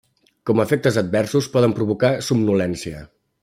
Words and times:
Com 0.49 0.61
a 0.61 0.65
efectes 0.69 0.97
adversos 1.03 1.51
poden 1.57 1.77
provocar 1.77 2.13
somnolència. 2.33 3.07